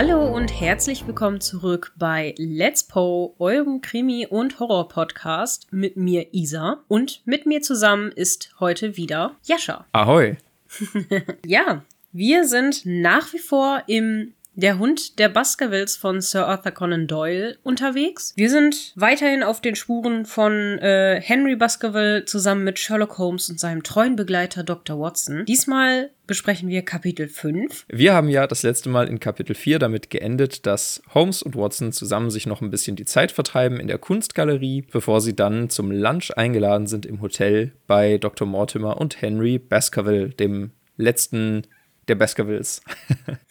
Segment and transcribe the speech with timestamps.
[0.00, 6.84] Hallo und herzlich willkommen zurück bei Let's Po, eurem Krimi- und Horror-Podcast mit mir Isa.
[6.86, 9.86] Und mit mir zusammen ist heute wieder Jascha.
[9.90, 10.36] Ahoi.
[11.44, 11.82] ja,
[12.12, 17.58] wir sind nach wie vor im der Hund der Baskervilles von Sir Arthur Conan Doyle
[17.64, 18.34] unterwegs.
[18.36, 23.58] Wir sind weiterhin auf den Spuren von äh, Henry Baskerville zusammen mit Sherlock Holmes und
[23.58, 25.00] seinem treuen Begleiter Dr.
[25.00, 25.44] Watson.
[25.44, 27.86] Diesmal besprechen wir Kapitel 5.
[27.88, 31.90] Wir haben ja das letzte Mal in Kapitel 4 damit geendet, dass Holmes und Watson
[31.90, 35.90] zusammen sich noch ein bisschen die Zeit vertreiben in der Kunstgalerie, bevor sie dann zum
[35.90, 38.46] Lunch eingeladen sind im Hotel bei Dr.
[38.46, 41.62] Mortimer und Henry Baskerville, dem letzten
[42.08, 42.82] der Baskervilles.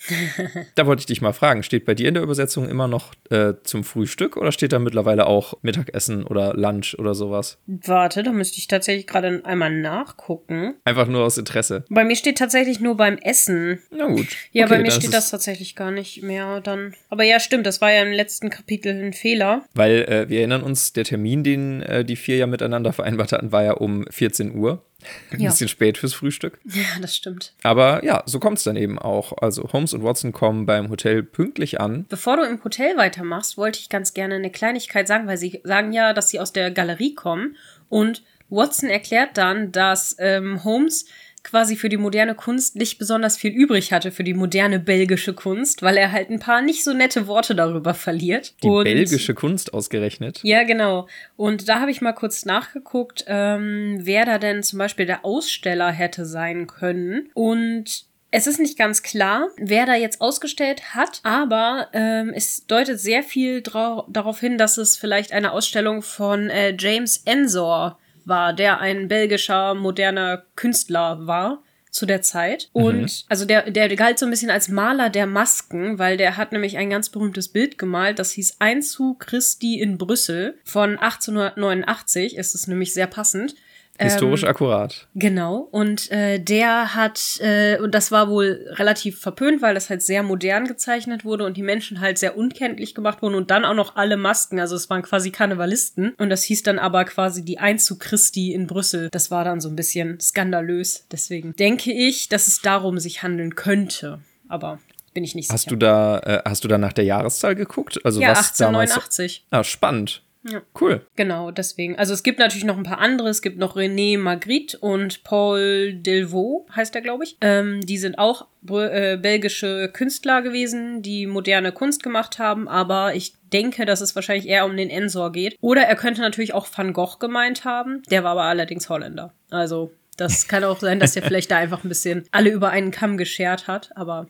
[0.76, 3.54] da wollte ich dich mal fragen, steht bei dir in der Übersetzung immer noch äh,
[3.64, 7.60] zum Frühstück oder steht da mittlerweile auch Mittagessen oder Lunch oder sowas?
[7.68, 10.76] Warte, da müsste ich tatsächlich gerade einmal nachgucken.
[10.84, 11.86] Einfach nur aus Interesse.
[11.90, 13.80] Bei mir steht tatsächlich nur beim Essen.
[13.92, 14.28] Na gut.
[14.52, 16.94] Ja, okay, bei mir steht das tatsächlich gar nicht mehr dann.
[17.10, 19.64] Aber ja, stimmt, das war ja im letzten Kapitel ein Fehler.
[19.74, 23.52] Weil äh, wir erinnern uns, der Termin, den äh, die vier ja miteinander vereinbart hatten,
[23.52, 24.84] war ja um 14 Uhr.
[25.32, 25.50] Ein ja.
[25.50, 26.60] bisschen spät fürs Frühstück.
[26.66, 27.54] Ja, das stimmt.
[27.64, 29.34] Aber ja, so kommt es dann eben auch.
[29.42, 32.06] Also Holmes und Watson kommen beim Hotel pünktlich an.
[32.10, 35.92] Bevor du im Hotel weitermachst, wollte ich ganz gerne eine Kleinigkeit sagen, weil sie sagen
[35.94, 37.56] ja, dass sie aus der Galerie kommen.
[37.90, 41.06] Und Watson erklärt dann, dass ähm, Holmes
[41.48, 45.82] quasi für die moderne Kunst nicht besonders viel übrig hatte für die moderne belgische Kunst,
[45.82, 48.54] weil er halt ein paar nicht so nette Worte darüber verliert.
[48.64, 50.42] Die und, belgische Kunst ausgerechnet.
[50.44, 51.08] Ja, genau.
[51.38, 55.90] Und da habe ich mal kurz nachgeguckt, ähm, wer da denn zum Beispiel der Aussteller
[55.90, 57.30] hätte sein können.
[57.34, 63.00] Und es ist nicht ganz klar, wer da jetzt ausgestellt hat, aber ähm, es deutet
[63.00, 68.80] sehr viel darauf hin, dass es vielleicht eine Ausstellung von äh, James Ensor war, der
[68.80, 71.64] ein belgischer moderner Künstler war
[71.98, 72.70] zu der Zeit.
[72.74, 72.84] Mhm.
[72.84, 73.10] Und mhm.
[73.30, 76.78] also der, der galt so ein bisschen als Maler der Masken, weil der hat nämlich
[76.78, 82.68] ein ganz berühmtes Bild gemalt, das hieß Einzug Christi in Brüssel von 1889, ist es
[82.68, 83.56] nämlich sehr passend.
[84.00, 85.08] Historisch ähm, akkurat.
[85.16, 85.68] Genau.
[85.72, 90.24] Und äh, der hat, äh, und das war wohl relativ verpönt, weil das halt sehr
[90.24, 93.96] modern gezeichnet wurde und die Menschen halt sehr unkenntlich gemacht wurden und dann auch noch
[93.96, 94.60] alle Masken.
[94.60, 96.14] Also es waren quasi Karnevalisten.
[96.18, 99.10] Und das hieß dann aber quasi die Einzug Christi in Brüssel.
[99.12, 101.06] Das war dann so ein bisschen skandalös.
[101.12, 104.20] Deswegen denke ich, dass es darum sich handeln könnte.
[104.48, 104.80] Aber
[105.14, 105.72] bin ich nicht hast sicher.
[105.72, 108.00] Du da, äh, hast du da nach der Jahreszahl geguckt?
[108.06, 109.46] Also ja, was 1889.
[109.50, 109.68] Damals...
[109.68, 110.22] Ah, spannend.
[110.44, 110.62] Ja.
[110.80, 111.06] Cool.
[111.16, 111.98] Genau, deswegen.
[111.98, 113.30] Also es gibt natürlich noch ein paar andere.
[113.30, 117.38] Es gibt noch René Magritte und Paul Delvaux, heißt er, glaube ich.
[117.42, 123.34] Ähm, die sind auch äh, belgische Künstler gewesen, die moderne Kunst gemacht haben, aber ich
[123.54, 125.58] denke, dass es wahrscheinlich eher um den Ensor geht.
[125.62, 128.04] Oder er könnte natürlich auch Van Gogh gemeint haben.
[128.10, 129.34] Der war aber allerdings Holländer.
[129.50, 132.92] Also das kann auch sein, dass er vielleicht da einfach ein bisschen alle über einen
[132.92, 134.28] Kamm geschert hat, aber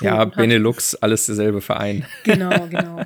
[0.00, 2.04] ja, Benelux, alles derselbe Verein.
[2.24, 3.02] Genau, genau.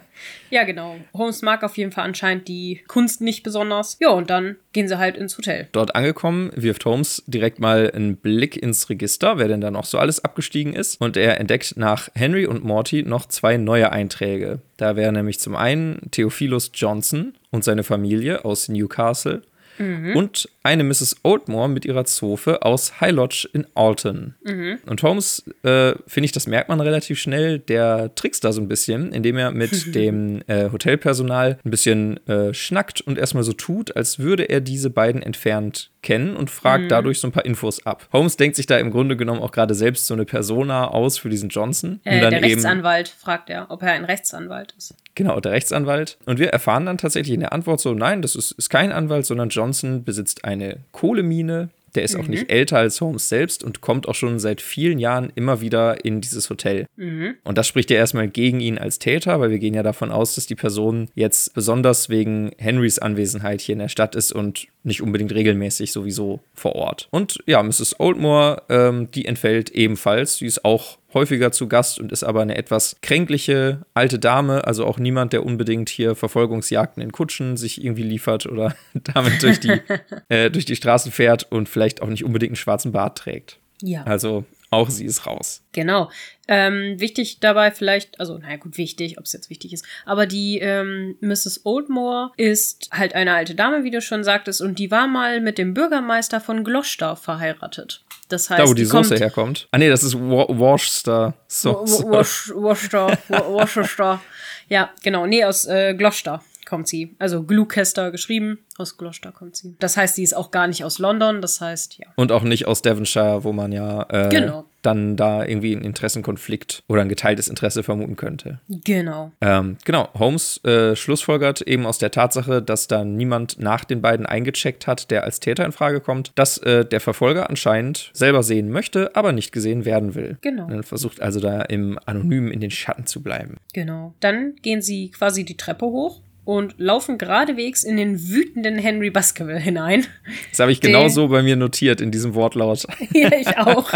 [0.50, 0.96] Ja, genau.
[1.14, 3.96] Holmes mag auf jeden Fall anscheinend die Kunst nicht besonders.
[4.00, 5.68] Ja, und dann gehen sie halt ins Hotel.
[5.72, 9.98] Dort angekommen, wirft Holmes direkt mal einen Blick ins Register, wer denn da noch so
[9.98, 11.00] alles abgestiegen ist.
[11.00, 14.60] Und er entdeckt nach Henry und Morty noch zwei neue Einträge.
[14.76, 19.42] Da wäre nämlich zum einen Theophilus Johnson und seine Familie aus Newcastle
[19.80, 20.16] mhm.
[20.16, 21.16] und eine Mrs.
[21.22, 24.34] Oldmore mit ihrer Zofe aus High Lodge in Alton.
[24.44, 24.78] Mhm.
[24.86, 28.68] Und Holmes, äh, finde ich, das merkt man relativ schnell, der trickst da so ein
[28.68, 33.96] bisschen, indem er mit dem äh, Hotelpersonal ein bisschen äh, schnackt und erstmal so tut,
[33.96, 36.88] als würde er diese beiden entfernt kennen und fragt mhm.
[36.88, 38.08] dadurch so ein paar Infos ab.
[38.12, 41.28] Holmes denkt sich da im Grunde genommen auch gerade selbst so eine Persona aus für
[41.28, 42.00] diesen Johnson.
[42.04, 44.94] Äh, der Rechtsanwalt fragt er, ob er ein Rechtsanwalt ist.
[45.14, 46.18] Genau, der Rechtsanwalt.
[46.24, 49.26] Und wir erfahren dann tatsächlich in der Antwort so, nein, das ist, ist kein Anwalt,
[49.26, 52.20] sondern Johnson besitzt eine Kohlemine, der ist mhm.
[52.20, 56.04] auch nicht älter als Holmes selbst und kommt auch schon seit vielen Jahren immer wieder
[56.04, 56.86] in dieses Hotel.
[56.96, 57.34] Mhm.
[57.44, 60.34] Und das spricht ja erstmal gegen ihn als Täter, weil wir gehen ja davon aus,
[60.34, 65.02] dass die Person jetzt besonders wegen Henrys Anwesenheit hier in der Stadt ist und nicht
[65.02, 67.08] unbedingt regelmäßig sowieso vor Ort.
[67.10, 67.98] Und ja, Mrs.
[67.98, 70.38] Oldmore, ähm, die entfällt ebenfalls.
[70.38, 74.86] Sie ist auch häufiger zu Gast und ist aber eine etwas kränkliche alte Dame, also
[74.86, 78.74] auch niemand, der unbedingt hier Verfolgungsjagden in Kutschen sich irgendwie liefert oder
[79.14, 79.80] damit durch die,
[80.28, 83.58] äh, durch die Straßen fährt und vielleicht auch nicht unbedingt einen schwarzen Bart trägt.
[83.82, 84.04] Ja.
[84.04, 85.64] Also auch sie ist raus.
[85.72, 86.10] Genau.
[86.46, 90.58] Ähm, wichtig dabei vielleicht, also naja gut, wichtig, ob es jetzt wichtig ist, aber die
[90.58, 91.62] ähm, Mrs.
[91.64, 95.58] Oldmore ist halt eine alte Dame, wie du schon sagtest, und die war mal mit
[95.58, 98.04] dem Bürgermeister von Gloucester verheiratet.
[98.30, 99.68] Das heißt, da, wo die, die Soße herkommt.
[99.72, 102.02] Ah, nee, das ist Worcester Sauce.
[102.04, 103.18] Worcester.
[103.28, 104.20] Worcester.
[104.68, 105.26] Ja, genau.
[105.26, 107.16] Nee, aus äh, Gloucester kommt sie.
[107.18, 109.74] Also Gloucester geschrieben, aus Gloucester kommt sie.
[109.80, 112.06] Das heißt, sie ist auch gar nicht aus London, das heißt, ja.
[112.14, 114.64] Und auch nicht aus Devonshire, wo man ja äh, genau.
[114.82, 118.60] Dann da irgendwie einen Interessenkonflikt oder ein geteiltes Interesse vermuten könnte.
[118.68, 119.32] Genau.
[119.40, 124.26] Ähm, genau, Holmes äh, schlussfolgert eben aus der Tatsache, dass da niemand nach den beiden
[124.26, 128.70] eingecheckt hat, der als Täter in Frage kommt, dass äh, der Verfolger anscheinend selber sehen
[128.70, 130.38] möchte, aber nicht gesehen werden will.
[130.40, 130.68] Genau.
[130.68, 133.56] Er versucht also da im Anonymen in den Schatten zu bleiben.
[133.72, 134.14] Genau.
[134.20, 139.58] Dann gehen sie quasi die Treppe hoch und laufen geradewegs in den wütenden Henry Baskerville
[139.58, 140.06] hinein.
[140.50, 142.86] Das habe ich genau so bei mir notiert in diesem Wortlaut.
[143.12, 143.92] ja, ich auch.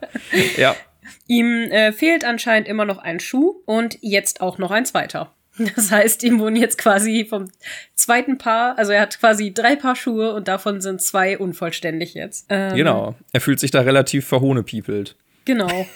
[0.56, 0.76] ja.
[1.26, 5.32] Ihm äh, fehlt anscheinend immer noch ein Schuh und jetzt auch noch ein zweiter.
[5.74, 7.46] Das heißt, ihm wurden jetzt quasi vom
[7.94, 12.46] zweiten Paar, also er hat quasi drei Paar Schuhe und davon sind zwei unvollständig jetzt.
[12.48, 13.16] Ähm, genau.
[13.32, 15.16] Er fühlt sich da relativ verhohnepiepelt.
[15.44, 15.86] Genau.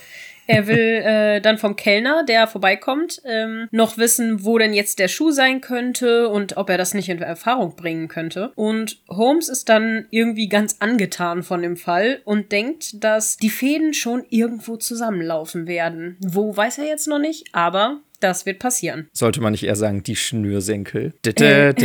[0.47, 5.09] Er will äh, dann vom Kellner, der vorbeikommt, ähm, noch wissen, wo denn jetzt der
[5.09, 8.53] Schuh sein könnte und ob er das nicht in Erfahrung bringen könnte.
[8.55, 13.95] Und Holmes ist dann irgendwie ganz angetan von dem Fall und denkt, dass die Fäden
[13.95, 16.17] schon irgendwo zusammenlaufen werden.
[16.21, 19.09] Wo weiß er jetzt noch nicht, aber das wird passieren.
[19.13, 21.13] Sollte man nicht eher sagen, die Schnürsenkel.
[21.27, 21.75] Äh,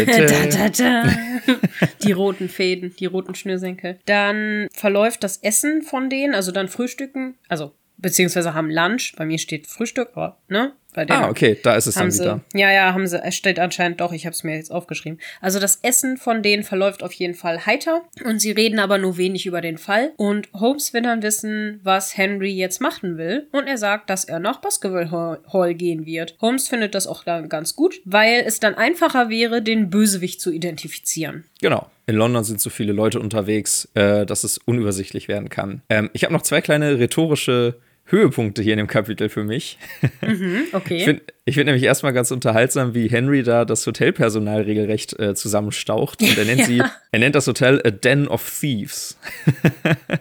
[2.03, 4.00] die roten Fäden, die roten Schnürsenkel.
[4.06, 9.14] Dann verläuft das Essen von denen, also dann Frühstücken, also beziehungsweise haben Lunch.
[9.18, 10.74] Bei mir steht Frühstück, aber ne?
[11.10, 12.42] ah, okay, da ist es dann sie, wieder.
[12.54, 13.22] Ja, ja, haben sie.
[13.24, 15.20] Es steht anscheinend doch, ich habe es mir jetzt aufgeschrieben.
[15.42, 19.18] Also das Essen von denen verläuft auf jeden Fall heiter und sie reden aber nur
[19.18, 20.12] wenig über den Fall.
[20.18, 23.48] Und Holmes will dann wissen, was Henry jetzt machen will.
[23.52, 26.36] Und er sagt, dass er nach Baskerville Hall gehen wird.
[26.42, 30.52] Holmes findet das auch dann ganz gut, weil es dann einfacher wäre, den Bösewicht zu
[30.52, 31.46] identifizieren.
[31.62, 31.90] Genau.
[32.06, 35.82] In London sind so viele Leute unterwegs, äh, dass es unübersichtlich werden kann.
[35.90, 37.76] Ähm, ich habe noch zwei kleine rhetorische
[38.07, 39.77] Höhepunkte hier in dem Kapitel für mich.
[40.21, 40.98] Mhm, okay.
[40.98, 45.33] Ich finde ich find nämlich erstmal ganz unterhaltsam, wie Henry da das Hotelpersonal regelrecht äh,
[45.33, 46.21] zusammenstaucht.
[46.21, 46.65] Und er nennt ja.
[46.65, 46.83] sie,
[47.13, 49.18] er nennt das Hotel a Den of Thieves.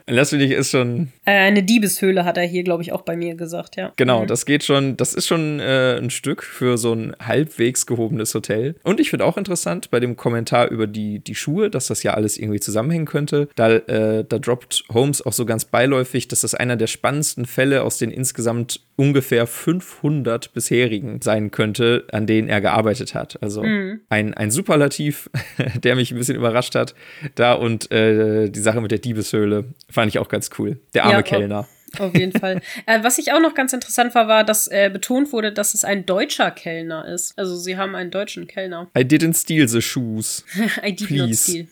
[0.07, 1.09] Das finde ich ist schon.
[1.25, 3.93] Äh, eine Diebeshöhle hat er hier, glaube ich, auch bei mir gesagt, ja.
[3.97, 4.27] Genau, mhm.
[4.29, 8.77] das geht schon, das ist schon äh, ein Stück für so ein halbwegs gehobenes Hotel.
[8.83, 12.15] Und ich finde auch interessant bei dem Kommentar über die, die Schuhe, dass das ja
[12.15, 13.49] alles irgendwie zusammenhängen könnte.
[13.57, 17.76] Da, äh, da droppt Holmes auch so ganz beiläufig, dass das einer der spannendsten Fälle
[17.83, 23.43] aus den insgesamt ungefähr 500 bisherigen sein könnte, an denen er gearbeitet hat.
[23.43, 24.01] Also mhm.
[24.09, 25.31] ein, ein Superlativ,
[25.83, 26.95] der mich ein bisschen überrascht hat.
[27.35, 30.79] Da und äh, die Sache mit der Diebeshöhle fand ich auch ganz cool.
[30.95, 31.69] Der arme ja, Kellner.
[31.99, 32.61] Auf jeden Fall.
[32.87, 35.85] äh, was ich auch noch ganz interessant war, war, dass äh, betont wurde, dass es
[35.85, 37.39] ein deutscher Kellner ist.
[37.39, 38.91] Also sie haben einen deutschen Kellner.
[38.97, 40.45] I didn't steal the shoes.
[40.85, 41.21] I did Please.
[41.21, 41.67] not steal.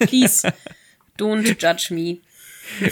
[0.00, 0.52] Please,
[1.18, 2.18] don't judge me.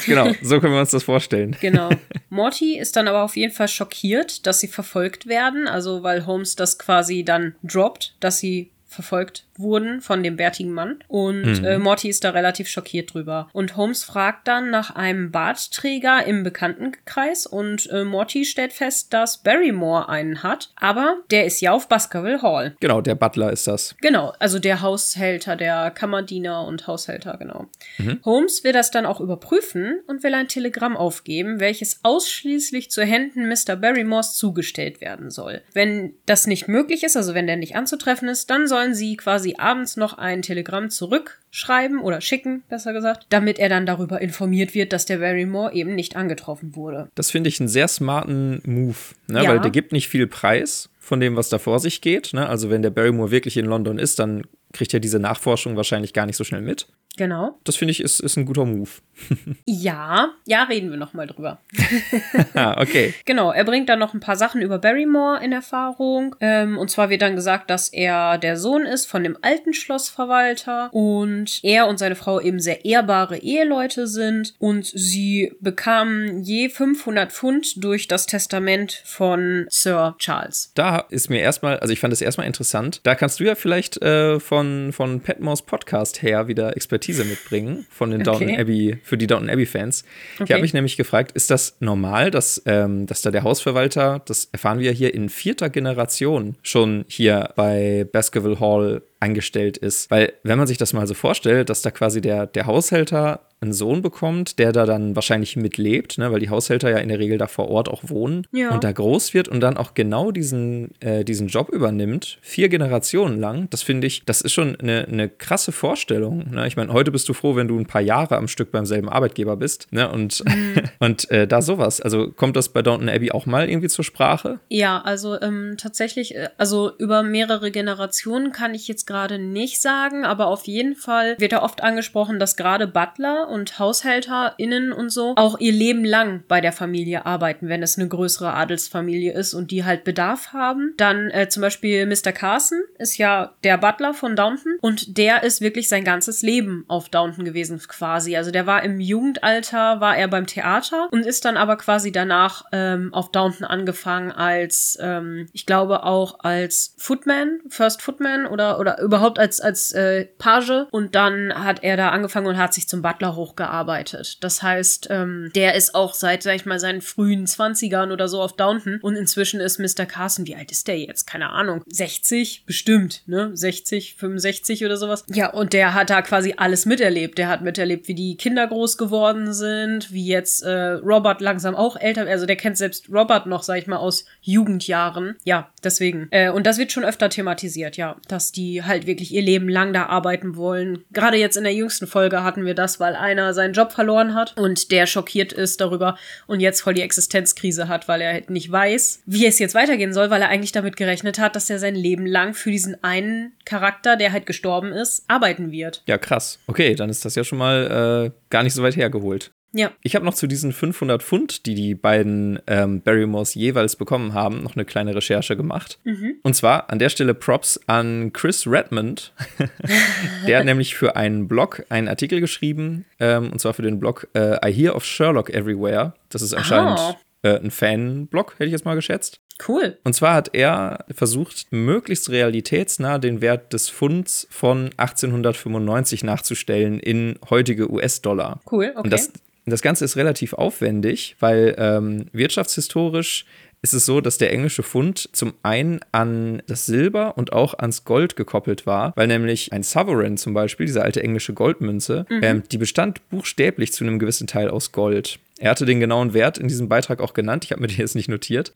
[0.07, 1.57] Genau, so können wir uns das vorstellen.
[1.61, 1.91] Genau.
[2.31, 6.57] Morty ist dann aber auf jeden Fall schockiert, dass sie verfolgt werden, also weil Holmes
[6.57, 10.99] das quasi dann droppt, dass sie verfolgt wurden von dem bärtigen Mann.
[11.09, 11.65] Und mhm.
[11.65, 13.49] äh, Morty ist da relativ schockiert drüber.
[13.53, 19.39] Und Holmes fragt dann nach einem Bartträger im Bekanntenkreis und äh, Morty stellt fest, dass
[19.39, 22.77] Barrymore einen hat, aber der ist ja auf Baskerville Hall.
[22.81, 23.95] Genau, der Butler ist das.
[24.01, 27.67] Genau, also der Haushälter, der Kammerdiener und Haushälter, genau.
[27.99, 28.21] Mhm.
[28.25, 33.49] Holmes will das dann auch überprüfen und will ein Telegramm aufgeben, welches ausschließlich zu Händen
[33.49, 33.77] Mr.
[33.77, 35.63] Barrymores zugestellt werden soll.
[35.73, 39.46] Wenn das nicht möglich ist, also wenn der nicht anzutreffen ist, dann sollen sie quasi
[39.47, 44.75] quasi abends noch ein Telegramm zurückschreiben oder schicken, besser gesagt, damit er dann darüber informiert
[44.75, 47.09] wird, dass der Barrymore eben nicht angetroffen wurde.
[47.15, 48.97] Das finde ich einen sehr smarten Move,
[49.29, 49.45] ne?
[49.45, 49.51] ja.
[49.51, 52.33] weil der gibt nicht viel Preis von dem, was da vor sich geht.
[52.33, 52.49] Ne?
[52.49, 56.27] Also wenn der Barrymore wirklich in London ist, dann kriegt er diese Nachforschung wahrscheinlich gar
[56.27, 56.89] nicht so schnell mit.
[57.17, 57.59] Genau.
[57.65, 58.91] Das finde ich ist, ist ein guter Move.
[59.65, 61.61] ja, ja, reden wir nochmal drüber.
[62.55, 63.15] ah, okay.
[63.25, 66.37] Genau, er bringt dann noch ein paar Sachen über Barrymore in Erfahrung.
[66.41, 70.91] Ähm, und zwar wird dann gesagt, dass er der Sohn ist von dem alten Schlossverwalter
[70.93, 77.33] und er und seine Frau eben sehr ehrbare Eheleute sind und sie bekamen je 500
[77.33, 80.73] Pfund durch das Testament von Sir Charles.
[80.75, 84.03] Da ist mir erstmal, also ich fand es erstmal interessant, da kannst du ja vielleicht
[84.03, 88.61] äh, von, von Petmores Podcast her wieder Expertise Expertise mitbringen von den Downton okay.
[88.61, 90.05] Abbey, für die Downton Abbey-Fans.
[90.35, 90.45] Okay.
[90.45, 94.49] Ich habe mich nämlich gefragt, ist das normal, dass, ähm, dass da der Hausverwalter, das
[94.53, 100.11] erfahren wir hier in vierter Generation schon hier bei Baskerville Hall angestellt ist.
[100.11, 103.73] Weil, wenn man sich das mal so vorstellt, dass da quasi der, der Haushälter einen
[103.73, 107.39] Sohn bekommt, der da dann wahrscheinlich mitlebt, ne, weil die Haushälter ja in der Regel
[107.39, 108.71] da vor Ort auch wohnen ja.
[108.71, 113.41] und da groß wird und dann auch genau diesen, äh, diesen Job übernimmt, vier Generationen
[113.41, 116.51] lang, das finde ich, das ist schon eine, eine krasse Vorstellung.
[116.51, 116.67] Ne?
[116.67, 119.09] Ich meine, heute bist du froh, wenn du ein paar Jahre am Stück beim selben
[119.09, 120.11] Arbeitgeber bist ne?
[120.11, 120.83] und, mhm.
[120.99, 122.03] und äh, da sowas.
[122.03, 124.61] Also kommt das bei Downton Abbey auch mal irgendwie zur Sprache?
[124.69, 130.27] Ja, also ähm, tatsächlich, äh, also über mehrere Generationen kann ich jetzt gerade nicht sagen,
[130.27, 135.35] aber auf jeden Fall wird da oft angesprochen, dass gerade Butler Und HaushälterInnen und so
[135.37, 139.71] auch ihr Leben lang bei der Familie arbeiten, wenn es eine größere Adelsfamilie ist und
[139.71, 140.95] die halt Bedarf haben.
[140.97, 142.33] Dann äh, zum Beispiel Mr.
[142.33, 147.09] Carson ist ja der Butler von Downton und der ist wirklich sein ganzes Leben auf
[147.09, 148.37] Downton gewesen quasi.
[148.37, 152.65] Also der war im Jugendalter, war er beim Theater und ist dann aber quasi danach
[152.73, 159.01] ähm, auf Downton angefangen als, ähm, ich glaube auch als Footman, First Footman oder, oder
[159.01, 163.03] überhaupt als, als äh, Page und dann hat er da angefangen und hat sich zum
[163.03, 164.43] Butler hochgearbeitet.
[164.43, 168.41] Das heißt, ähm, der ist auch seit, sag ich mal, seinen frühen Zwanzigern oder so
[168.41, 170.07] auf Downton und inzwischen ist Mr.
[170.07, 171.27] Carson, wie alt ist der jetzt?
[171.27, 171.83] Keine Ahnung.
[171.89, 172.65] 60?
[172.67, 173.51] Bestimmt, ne?
[173.55, 175.25] 60, 65 oder sowas.
[175.33, 177.39] Ja, und der hat da quasi alles miterlebt.
[177.39, 181.97] Der hat miterlebt, wie die Kinder groß geworden sind, wie jetzt äh, Robert langsam auch
[181.97, 185.37] älter, also der kennt selbst Robert noch, sag ich mal, aus Jugendjahren.
[185.45, 186.29] Ja, deswegen.
[186.31, 189.93] Äh, und das wird schon öfter thematisiert, ja, dass die halt wirklich ihr Leben lang
[189.93, 191.05] da arbeiten wollen.
[191.13, 194.57] Gerade jetzt in der jüngsten Folge hatten wir das, weil einer seinen Job verloren hat
[194.57, 196.17] und der schockiert ist darüber
[196.47, 200.13] und jetzt voll die Existenzkrise hat, weil er halt nicht weiß, wie es jetzt weitergehen
[200.13, 203.53] soll, weil er eigentlich damit gerechnet hat, dass er sein Leben lang für diesen einen
[203.65, 206.03] Charakter, der halt gestorben ist, arbeiten wird.
[206.07, 206.59] Ja, krass.
[206.67, 209.51] Okay, dann ist das ja schon mal äh, gar nicht so weit hergeholt.
[209.77, 209.93] Ja.
[210.03, 214.63] Ich habe noch zu diesen 500 Pfund, die die beiden ähm, Barrymores jeweils bekommen haben,
[214.63, 215.99] noch eine kleine Recherche gemacht.
[216.05, 216.37] Mhm.
[216.43, 219.33] Und zwar an der Stelle Props an Chris Redmond.
[220.47, 224.29] der hat nämlich für einen Blog einen Artikel geschrieben, ähm, und zwar für den Blog
[224.35, 226.15] äh, I Hear of Sherlock Everywhere.
[226.31, 229.41] Das ist anscheinend äh, ein Fan-Blog, hätte ich jetzt mal geschätzt.
[229.67, 229.99] Cool.
[230.05, 237.39] Und zwar hat er versucht, möglichst realitätsnah den Wert des Pfunds von 1895 nachzustellen in
[237.49, 238.61] heutige US-Dollar.
[238.71, 239.01] Cool, okay.
[239.03, 239.33] Und das,
[239.73, 243.47] das Ganze ist relativ aufwendig, weil ähm, wirtschaftshistorisch
[243.83, 248.05] ist es so, dass der englische Pfund zum einen an das Silber und auch ans
[248.05, 252.79] Gold gekoppelt war, weil nämlich ein Sovereign zum Beispiel, diese alte englische Goldmünze, ähm, die
[252.79, 255.39] bestand buchstäblich zu einem gewissen Teil aus Gold.
[255.59, 257.65] Er hatte den genauen Wert in diesem Beitrag auch genannt.
[257.65, 258.73] Ich habe mir den jetzt nicht notiert.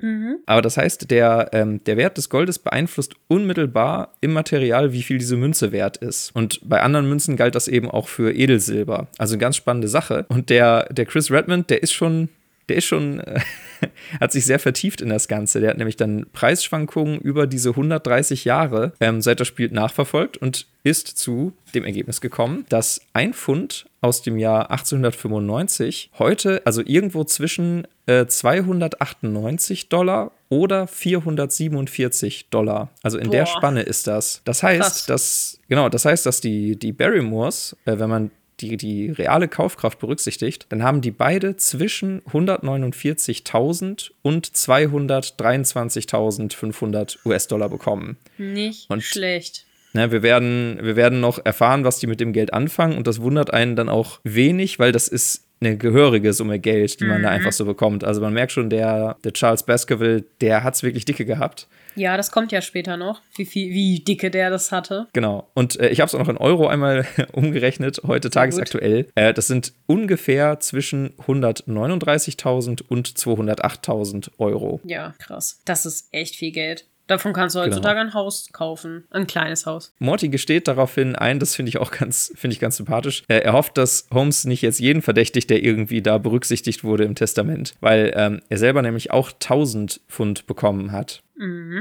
[0.46, 5.18] Aber das heißt, der, ähm, der Wert des Goldes beeinflusst unmittelbar im Material, wie viel
[5.18, 6.34] diese Münze wert ist.
[6.34, 9.08] Und bei anderen Münzen galt das eben auch für Edelsilber.
[9.18, 10.25] Also eine ganz spannende Sache.
[10.28, 12.28] Und der, der Chris Redmond, der ist schon,
[12.70, 13.40] der ist schon, äh,
[14.20, 15.60] hat sich sehr vertieft in das Ganze.
[15.60, 20.66] Der hat nämlich dann Preisschwankungen über diese 130 Jahre, ähm, seit er spielt, nachverfolgt und
[20.84, 27.24] ist zu dem Ergebnis gekommen, dass ein Pfund aus dem Jahr 1895 heute, also irgendwo
[27.24, 32.88] zwischen äh, 298 Dollar oder 447 Dollar.
[33.02, 33.46] Also in der Boah.
[33.46, 34.40] Spanne ist das.
[34.44, 35.06] Das heißt, Krass.
[35.06, 39.98] dass, genau, das heißt, dass die, die Barrymores, äh, wenn man die, die reale Kaufkraft
[39.98, 48.16] berücksichtigt, dann haben die beide zwischen 149.000 und 223.500 US-Dollar bekommen.
[48.38, 49.66] Nicht Und- schlecht.
[49.92, 53.20] Ne, wir, werden, wir werden noch erfahren, was die mit dem Geld anfangen und das
[53.20, 57.28] wundert einen dann auch wenig, weil das ist eine gehörige Summe Geld, die man da
[57.28, 58.02] einfach so bekommt.
[58.02, 61.68] Also man merkt schon, der, der Charles Baskerville, der hat es wirklich dicke gehabt.
[61.96, 65.08] Ja, das kommt ja später noch, wie, viel, wie dicke der das hatte.
[65.12, 65.50] Genau.
[65.54, 69.08] Und äh, ich habe es auch noch in Euro einmal umgerechnet, heute tagesaktuell.
[69.14, 74.80] Äh, das sind ungefähr zwischen 139.000 und 208.000 Euro.
[74.84, 75.60] Ja, krass.
[75.64, 76.86] Das ist echt viel Geld.
[77.10, 77.72] Davon kannst du Genau.
[77.72, 79.02] heutzutage ein Haus kaufen.
[79.10, 79.92] Ein kleines Haus.
[79.98, 83.24] Morty gesteht daraufhin ein, das finde ich auch ganz, finde ich ganz sympathisch.
[83.26, 87.16] Äh, er hofft, dass Holmes nicht jetzt jeden verdächtigt, der irgendwie da berücksichtigt wurde im
[87.16, 91.22] Testament, weil ähm, er selber nämlich auch 1000 Pfund bekommen hat.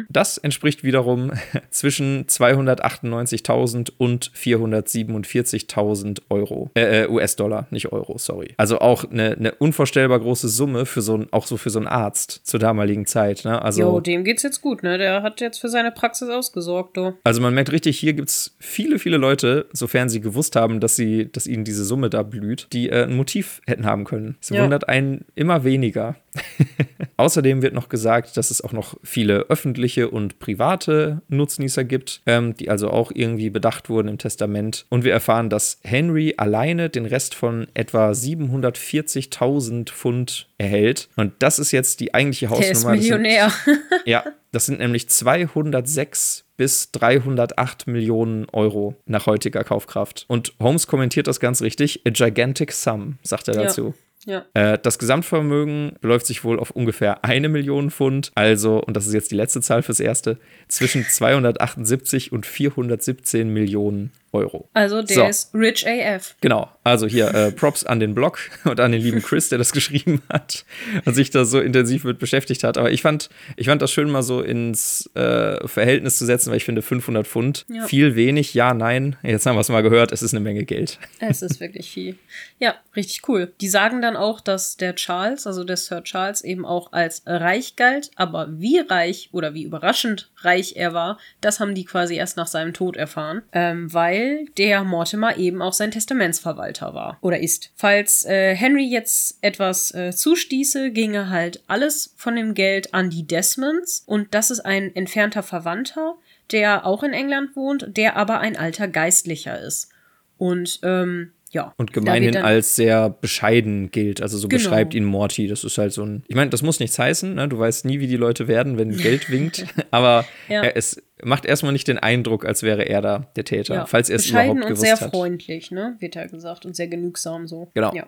[0.10, 1.32] Das entspricht wiederum
[1.70, 6.72] zwischen 298.000 und 447.000 Euro.
[6.76, 8.54] Äh, äh, US-Dollar, nicht Euro, sorry.
[8.58, 11.88] Also auch eine, eine unvorstellbar große Summe für so ein, auch so für so einen
[11.88, 13.46] Arzt zur damaligen Zeit.
[13.46, 13.62] Ne?
[13.62, 14.98] Also, Jo, dem geht's jetzt gut, ne?
[14.98, 17.14] Der hat jetzt für seine Praxis ausgesorgt, du.
[17.24, 20.96] also man merkt richtig, hier gibt es viele, viele Leute, sofern sie gewusst haben, dass
[20.96, 24.38] sie, dass ihnen diese Summe da blüht, die äh, ein Motiv hätten haben können.
[24.42, 24.64] Es Ja.
[24.64, 26.16] wundert einen immer weniger.
[27.18, 32.56] Außerdem wird noch gesagt, dass es auch noch viele öffentliche und private Nutznießer gibt, ähm,
[32.56, 34.86] die also auch irgendwie bedacht wurden im Testament.
[34.90, 41.10] Und wir erfahren, dass Henry alleine den Rest von etwa 740.000 Pfund erhält.
[41.16, 42.96] Und das ist jetzt die eigentliche Der ist Hausnummer.
[42.96, 43.52] Das sind- Millionär.
[44.06, 50.26] ja, das sind nämlich 206 bis 308 Millionen Euro nach heutiger Kaufkraft.
[50.28, 52.02] Und Holmes kommentiert das ganz richtig.
[52.06, 53.62] A gigantic sum, sagt er Ja.
[53.64, 53.94] dazu.
[54.30, 54.46] Ja.
[54.54, 58.32] Äh, das Gesamtvermögen beläuft sich wohl auf ungefähr eine Million Pfund.
[58.36, 64.12] Also, und das ist jetzt die letzte Zahl fürs Erste, zwischen 278 und 417 Millionen
[64.32, 64.70] Euro.
[64.74, 65.26] Also der so.
[65.26, 66.36] ist Rich AF.
[66.42, 66.70] Genau.
[66.84, 70.22] Also hier äh, Props an den Blog und an den lieben Chris, der das geschrieben
[70.30, 70.66] hat
[71.06, 72.78] und sich da so intensiv mit beschäftigt hat.
[72.78, 76.58] Aber ich fand, ich fand das schön mal so ins äh, Verhältnis zu setzen, weil
[76.58, 77.86] ich finde 500 Pfund ja.
[77.86, 78.54] viel wenig.
[78.54, 79.16] Ja, nein.
[79.24, 80.12] Jetzt haben wir es mal gehört.
[80.12, 81.00] Es ist eine Menge Geld.
[81.20, 82.18] Es ist wirklich viel.
[82.60, 83.52] Ja, richtig cool.
[83.62, 87.76] Die sagen dann auch, dass der Charles, also der Sir Charles, eben auch als reich
[87.76, 88.12] galt.
[88.16, 92.48] Aber wie reich oder wie überraschend reich er war, das haben die quasi erst nach
[92.48, 93.44] seinem Tod erfahren.
[93.52, 97.72] Ähm, weil der Mortimer eben auch sein Testamentsverwalter war oder ist.
[97.76, 103.26] Falls äh, Henry jetzt etwas äh, zustieße, ginge halt alles von dem Geld an die
[103.26, 106.16] Desmonds und das ist ein entfernter Verwandter,
[106.52, 109.90] der auch in England wohnt, der aber ein alter Geistlicher ist.
[110.38, 111.74] Und ähm, ja.
[111.78, 114.22] Und gemeinhin als sehr bescheiden gilt.
[114.22, 114.62] Also so genau.
[114.62, 115.48] beschreibt ihn Morty.
[115.48, 116.24] Das ist halt so ein.
[116.28, 117.48] Ich meine, das muss nichts heißen, ne?
[117.48, 119.66] Du weißt nie, wie die Leute werden, wenn Geld winkt.
[119.92, 120.64] Aber ja.
[120.64, 123.86] er, es macht erstmal nicht den Eindruck, als wäre er da der Täter, ja.
[123.86, 124.92] falls er es überhaupt gewusst hat.
[124.92, 125.96] und sehr freundlich, ne?
[126.00, 126.66] Wird er gesagt.
[126.66, 127.72] Und sehr genügsam so.
[127.74, 127.94] Genau.
[127.94, 128.08] Ja.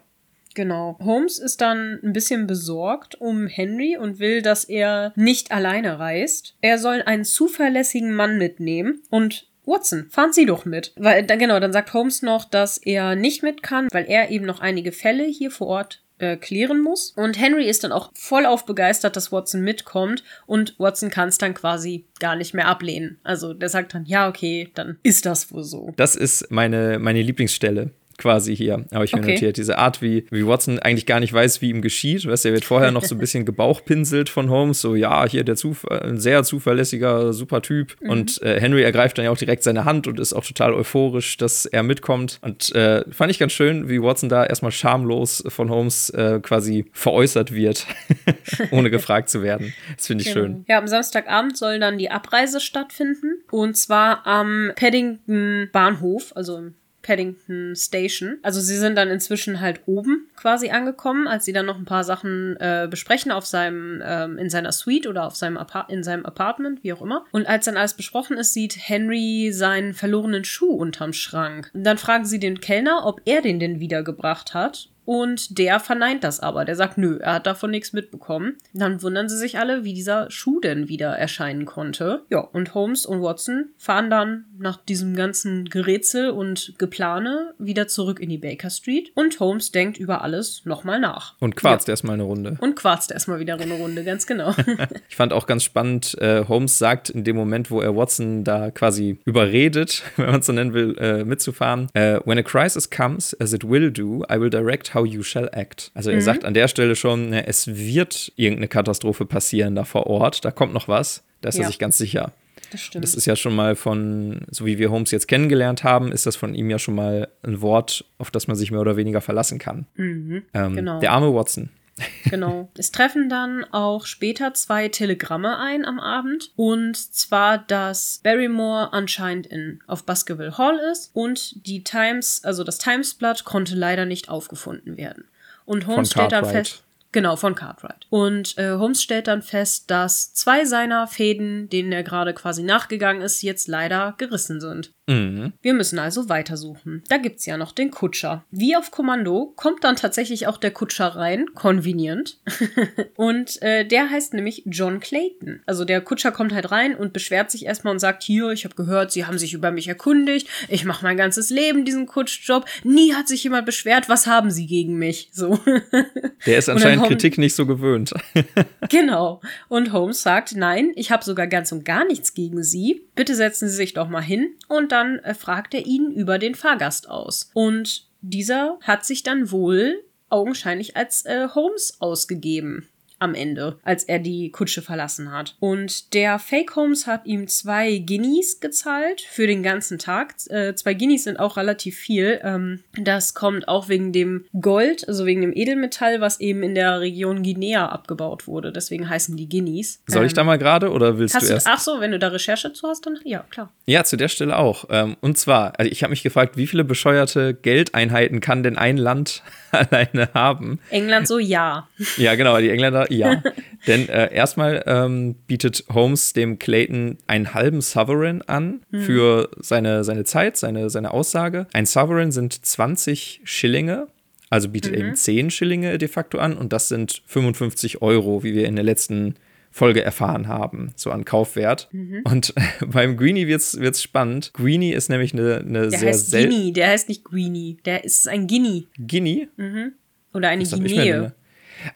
[0.54, 0.98] Genau.
[1.02, 6.58] Holmes ist dann ein bisschen besorgt um Henry und will, dass er nicht alleine reist.
[6.62, 10.94] Er soll einen zuverlässigen Mann mitnehmen und Watson, fahren Sie doch mit.
[10.96, 14.46] Weil, dann, genau, dann sagt Holmes noch, dass er nicht mit kann, weil er eben
[14.46, 17.12] noch einige Fälle hier vor Ort äh, klären muss.
[17.12, 21.38] Und Henry ist dann auch voll auf begeistert, dass Watson mitkommt und Watson kann es
[21.38, 23.20] dann quasi gar nicht mehr ablehnen.
[23.24, 25.94] Also der sagt dann, ja, okay, dann ist das wohl so.
[25.98, 29.34] Das ist meine, meine Lieblingsstelle quasi hier, habe ich mir okay.
[29.34, 29.58] notiert.
[29.58, 32.28] Diese Art, wie, wie Watson eigentlich gar nicht weiß, wie ihm geschieht.
[32.28, 35.56] Weißt, er wird vorher noch so ein bisschen gebauchpinselt von Holmes, so ja, hier der
[35.56, 37.96] Zuf ein sehr zuverlässiger, super Typ.
[38.00, 38.10] Mhm.
[38.10, 41.38] Und äh, Henry ergreift dann ja auch direkt seine Hand und ist auch total euphorisch,
[41.38, 42.40] dass er mitkommt.
[42.42, 46.86] Und äh, fand ich ganz schön, wie Watson da erstmal schamlos von Holmes äh, quasi
[46.94, 47.88] veräußert wird,
[48.72, 49.74] ohne gefragt zu werden.
[49.98, 50.46] Das finde ich genau.
[50.46, 50.66] schön.
[50.68, 53.42] Ja, am Samstagabend soll dann die Abreise stattfinden.
[53.50, 58.40] Und zwar am Paddington Bahnhof, also im Paddington Station.
[58.44, 62.04] Also sie sind dann inzwischen halt oben quasi angekommen, als sie dann noch ein paar
[62.04, 66.26] Sachen äh, besprechen auf seinem ähm, in seiner Suite oder auf seinem Apart in seinem
[66.26, 67.26] Apartment, wie auch immer.
[67.32, 71.72] Und als dann alles besprochen ist, sieht Henry seinen verlorenen Schuh unterm Schrank.
[71.74, 74.90] Und dann fragen sie den Kellner, ob er den denn wiedergebracht hat.
[75.12, 76.64] Und der verneint das aber.
[76.64, 78.56] Der sagt, nö, er hat davon nichts mitbekommen.
[78.72, 82.22] Dann wundern sie sich alle, wie dieser Schuh denn wieder erscheinen konnte.
[82.30, 88.22] Ja, und Holmes und Watson fahren dann nach diesem ganzen Gerätsel und Geplane wieder zurück
[88.22, 89.12] in die Baker Street.
[89.14, 91.36] Und Holmes denkt über alles nochmal nach.
[91.42, 91.92] Und quarzt ja.
[91.92, 92.58] erstmal eine Runde.
[92.62, 94.56] Und quarzt erstmal wieder eine Runde, ganz genau.
[95.10, 98.72] ich fand auch ganz spannend, äh, Holmes sagt in dem Moment, wo er Watson da
[98.72, 103.34] quasi überredet, wenn man es so nennen will, äh, mitzufahren, uh, When a crisis comes,
[103.42, 105.92] as it will do, I will direct how you shall act.
[105.94, 106.22] Also er mhm.
[106.22, 110.52] sagt an der Stelle schon, ne, es wird irgendeine Katastrophe passieren da vor Ort, da
[110.52, 111.64] kommt noch was, da ist ja.
[111.64, 112.32] er sich ganz sicher.
[112.72, 113.04] Das stimmt.
[113.04, 116.36] Das ist ja schon mal von, so wie wir Holmes jetzt kennengelernt haben, ist das
[116.36, 119.60] von ihm ja schon mal ein Wort, auf das man sich mehr oder weniger verlassen
[119.60, 119.86] kann.
[119.96, 121.00] Mhm, ähm, genau.
[121.00, 121.70] Der arme Watson.
[122.30, 122.70] Genau.
[122.78, 126.52] Es treffen dann auch später zwei Telegramme ein am Abend.
[126.56, 132.78] Und zwar, dass Barrymore anscheinend in, auf Baskerville Hall ist und die Times, also das
[132.78, 135.26] Timesblatt konnte leider nicht aufgefunden werden.
[135.66, 136.84] Und Holmes stellt dann fest.
[137.12, 138.08] Genau, von Cartwright.
[138.10, 143.22] Und äh, Holmes stellt dann fest, dass zwei seiner Fäden, denen er gerade quasi nachgegangen
[143.22, 144.94] ist, jetzt leider gerissen sind.
[145.08, 145.54] Mhm.
[145.62, 147.04] Wir müssen also weitersuchen.
[147.10, 148.46] Da gibt's ja noch den Kutscher.
[148.52, 152.40] Wie auf Kommando kommt dann tatsächlich auch der Kutscher rein, convenient.
[153.16, 155.62] und äh, der heißt nämlich John Clayton.
[155.66, 158.76] Also der Kutscher kommt halt rein und beschwert sich erstmal und sagt, hier, ich habe
[158.76, 160.48] gehört, sie haben sich über mich erkundigt.
[160.70, 162.66] Ich mache mein ganzes Leben diesen Kutschjob.
[162.84, 164.08] Nie hat sich jemand beschwert.
[164.08, 165.30] Was haben sie gegen mich?
[165.34, 165.60] So.
[166.46, 168.14] Der ist anscheinend Kritik nicht so gewöhnt.
[168.90, 169.42] genau.
[169.68, 173.04] Und Holmes sagt, nein, ich habe sogar ganz und gar nichts gegen sie.
[173.16, 176.56] Bitte setzen Sie sich doch mal hin und dann äh, fragt er ihn über den
[176.56, 177.50] Fahrgast aus.
[177.54, 182.88] Und dieser hat sich dann wohl augenscheinlich als äh, Holmes ausgegeben
[183.22, 185.56] am Ende, als er die Kutsche verlassen hat.
[185.60, 190.36] Und der Fake Holmes hat ihm zwei Guineas gezahlt für den ganzen Tag.
[190.50, 192.40] Äh, zwei Guineas sind auch relativ viel.
[192.44, 197.00] Ähm, das kommt auch wegen dem Gold, also wegen dem Edelmetall, was eben in der
[197.00, 198.72] Region Guinea abgebaut wurde.
[198.72, 200.02] Deswegen heißen die Guineas.
[200.08, 201.68] Soll ich da ähm, mal gerade oder willst du erst?
[201.68, 203.72] ach so, wenn du da Recherche zu hast, dann ja, klar.
[203.86, 204.86] Ja, zu der Stelle auch.
[204.90, 208.98] Ähm, und zwar, also ich habe mich gefragt, wie viele bescheuerte Geldeinheiten kann denn ein
[208.98, 210.80] Land alleine haben?
[210.90, 211.88] England so ja.
[212.18, 213.44] Ja, genau, die Engländer ja,
[213.88, 219.02] denn äh, erstmal ähm, bietet Holmes dem Clayton einen halben Sovereign an mhm.
[219.02, 221.68] für seine, seine Zeit, seine, seine Aussage.
[221.74, 224.08] Ein Sovereign sind 20 Schillinge,
[224.50, 225.00] also bietet mhm.
[225.00, 228.86] eben 10 Schillinge de facto an und das sind 55 Euro, wie wir in der
[228.86, 229.36] letzten
[229.72, 231.88] Folge erfahren haben, so an Kaufwert.
[231.92, 232.22] Mhm.
[232.26, 232.54] Und
[232.86, 234.52] beim Greenie wird's, wird's spannend.
[234.54, 238.28] Greenie ist nämlich eine, eine der sehr heißt Guinea, der heißt nicht Greenie, der ist
[238.28, 238.84] ein Guinea.
[238.98, 239.48] Guinea?
[239.56, 239.94] Mhm.
[240.34, 241.34] Oder eine Guinea.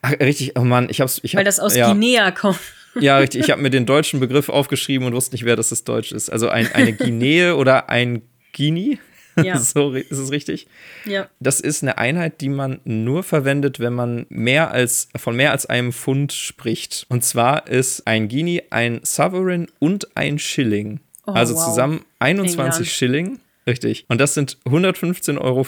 [0.01, 1.19] Ach, richtig, oh Mann, ich hab's.
[1.23, 1.91] Ich hab, Weil das aus ja.
[1.91, 2.59] Guinea kommt.
[2.99, 3.41] Ja, richtig.
[3.41, 6.29] Ich habe mir den deutschen Begriff aufgeschrieben und wusste nicht, wer das ist Deutsch ist.
[6.29, 8.21] Also ein, eine Guinea oder ein
[8.55, 8.97] Guinea.
[9.41, 9.57] Ja.
[9.59, 10.67] so ist es richtig.
[11.05, 11.29] Ja.
[11.39, 15.65] Das ist eine Einheit, die man nur verwendet, wenn man mehr als von mehr als
[15.65, 17.05] einem Pfund spricht.
[17.09, 21.01] Und zwar ist ein Guinea ein Sovereign und ein Schilling.
[21.27, 21.65] Oh, also wow.
[21.65, 22.87] zusammen 21 England.
[22.87, 23.39] Schilling.
[23.67, 24.05] Richtig.
[24.07, 25.63] Und das sind 115,50 Euro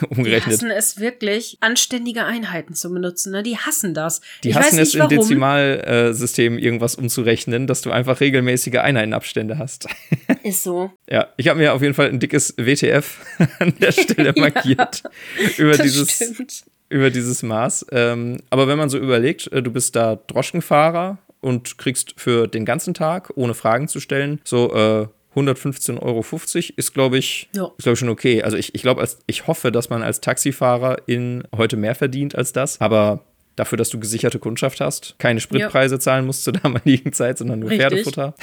[0.08, 0.46] umgerechnet.
[0.46, 3.32] Die hassen es wirklich, anständige Einheiten zu benutzen.
[3.32, 3.42] Ne?
[3.42, 4.20] Die hassen das.
[4.42, 9.86] Die ich hassen es, im Dezimalsystem irgendwas umzurechnen, dass du einfach regelmäßige Einheitenabstände hast.
[10.42, 10.90] Ist so.
[11.08, 13.18] ja, ich habe mir auf jeden Fall ein dickes WTF
[13.58, 15.02] an der Stelle markiert
[15.56, 17.86] über dieses über dieses Maß.
[17.90, 22.64] Ähm, aber wenn man so überlegt, äh, du bist da Droschkenfahrer und kriegst für den
[22.64, 26.24] ganzen Tag, ohne Fragen zu stellen, so äh, 115,50 Euro
[26.76, 27.70] ist, glaube ich, ja.
[27.78, 28.42] ist, ich, schon okay.
[28.42, 32.52] Also ich, ich glaube, ich hoffe, dass man als Taxifahrer in heute mehr verdient als
[32.52, 32.80] das.
[32.80, 33.24] Aber
[33.56, 36.00] dafür, dass du gesicherte Kundschaft hast, keine Spritpreise ja.
[36.00, 37.88] zahlen musst zur damaligen Zeit, sondern nur Richtig.
[37.88, 38.34] Pferdefutter.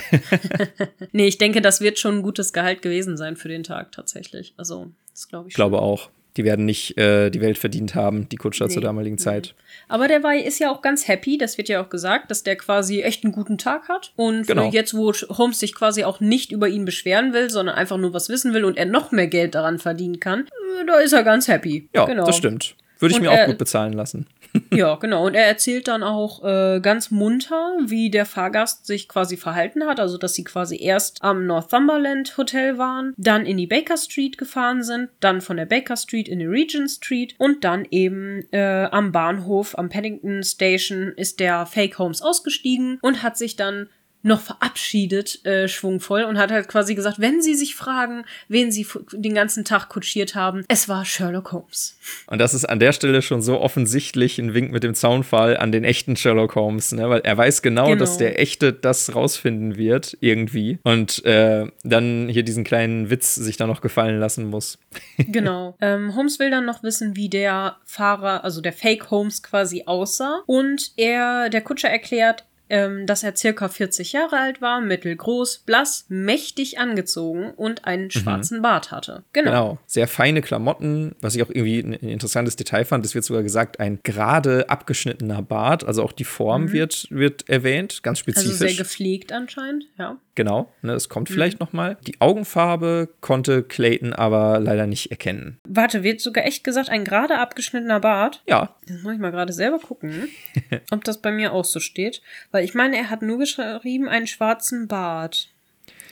[1.12, 4.54] nee, ich denke, das wird schon ein gutes Gehalt gewesen sein für den Tag tatsächlich.
[4.58, 5.54] Also, das glaube ich.
[5.54, 8.82] Ich glaube auch die werden nicht äh, die Welt verdient haben, die Kutscher nee, zur
[8.82, 9.22] damaligen nee.
[9.22, 9.56] Zeit.
[9.88, 12.56] Aber der war, ist ja auch ganz happy, das wird ja auch gesagt, dass der
[12.56, 14.14] quasi echt einen guten Tag hat.
[14.16, 14.70] Und genau.
[14.72, 18.30] jetzt, wo Holmes sich quasi auch nicht über ihn beschweren will, sondern einfach nur was
[18.30, 21.48] wissen will und er noch mehr Geld daran verdienen kann, äh, da ist er ganz
[21.48, 21.90] happy.
[21.94, 22.26] Ja, genau.
[22.26, 22.76] das stimmt.
[23.00, 24.28] Würde ich und mir auch gut bezahlen lassen.
[24.74, 25.26] ja, genau.
[25.26, 30.00] Und er erzählt dann auch äh, ganz munter, wie der Fahrgast sich quasi verhalten hat.
[30.00, 34.84] Also, dass sie quasi erst am Northumberland Hotel waren, dann in die Baker Street gefahren
[34.84, 39.12] sind, dann von der Baker Street in die Regent Street und dann eben äh, am
[39.12, 43.88] Bahnhof, am Paddington Station, ist der Fake Holmes ausgestiegen und hat sich dann
[44.22, 48.86] noch verabschiedet, äh, schwungvoll, und hat halt quasi gesagt, wenn Sie sich fragen, wen Sie
[49.14, 51.98] den ganzen Tag kutschiert haben, es war Sherlock Holmes.
[52.28, 55.72] Und das ist an der Stelle schon so offensichtlich ein Wink mit dem Zaunfall an
[55.72, 57.10] den echten Sherlock Holmes, ne?
[57.10, 58.00] weil er weiß genau, genau.
[58.00, 63.58] dass der echte das rausfinden wird, irgendwie, und äh, dann hier diesen kleinen Witz sich
[63.58, 64.78] da noch gefallen lassen muss.
[65.18, 65.78] genau.
[65.80, 70.42] Ähm, Holmes will dann noch wissen, wie der Fahrer, also der Fake Holmes quasi aussah,
[70.46, 76.06] und er, der Kutscher erklärt, ähm, dass er circa 40 Jahre alt war, mittelgroß, blass,
[76.10, 78.12] mächtig angezogen und einen mhm.
[78.12, 78.64] schwarzen mhm.
[78.64, 79.24] Bart hatte.
[79.34, 79.50] Genau.
[79.52, 79.78] genau.
[79.86, 83.06] Sehr feine Klamotten, was ich auch irgendwie ein interessantes Detail fand.
[83.06, 86.72] Es wird sogar gesagt, ein gerade abgeschnittener Bart, also auch die Form mhm.
[86.72, 88.52] wird, wird erwähnt, ganz spezifisch.
[88.52, 90.18] Also sehr gepflegt anscheinend, ja.
[90.40, 91.34] Genau, ne, das kommt mhm.
[91.34, 91.66] vielleicht mhm.
[91.66, 91.98] noch mal.
[92.08, 95.60] Die Augenfarbe konnte Clayton aber leider nicht erkennen.
[95.68, 98.42] Warte, wird sogar echt gesagt, ein gerade abgeschnittener Bart?
[98.48, 98.74] Ja.
[98.88, 100.30] Das muss ich mal gerade selber gucken,
[100.92, 102.22] ob das bei mir auch so steht.
[102.52, 105.50] Weil ich meine, er hat nur geschrieben, einen schwarzen Bart.